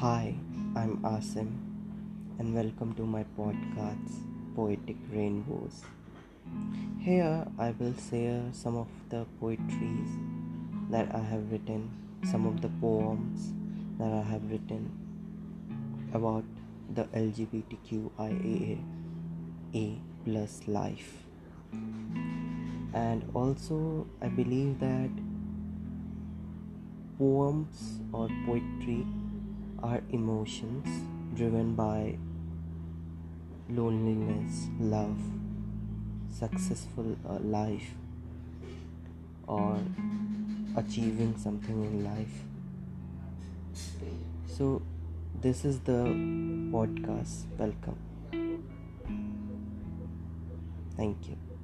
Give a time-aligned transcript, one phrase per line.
[0.00, 0.34] Hi,
[0.76, 1.56] I'm Asim,
[2.38, 4.18] and welcome to my podcast,
[4.54, 5.84] Poetic Rainbows.
[7.00, 10.10] Here I will share some of the poetries
[10.90, 11.88] that I have written,
[12.30, 13.54] some of the poems
[13.98, 14.92] that I have written
[16.12, 16.44] about
[16.94, 18.78] the LGBTQIA
[20.26, 21.24] plus life.
[22.92, 25.08] And also, I believe that
[27.18, 29.06] poems or poetry
[29.82, 30.86] are emotions
[31.34, 32.16] driven by
[33.68, 35.18] loneliness, love,
[36.32, 37.94] successful uh, life,
[39.46, 39.78] or
[40.76, 42.42] achieving something in life.
[44.46, 44.82] So,
[45.40, 46.04] this is the
[46.72, 47.44] podcast.
[47.58, 47.98] Welcome.
[50.96, 51.55] Thank you.